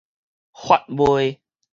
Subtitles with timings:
[0.51, 1.37] 法賣